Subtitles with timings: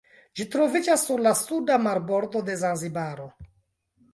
[0.37, 3.29] Ĝi troviĝas sur la suda marbordo de Zanzibaro.